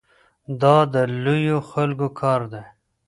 دا 0.61 0.77
د 0.93 0.95
لویو 1.23 1.59
خلکو 1.71 2.07
کار 2.19 2.41
دی. 2.51 2.63